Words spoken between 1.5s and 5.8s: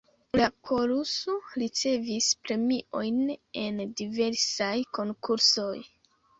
ricevis premiojn en diversaj konkursoj.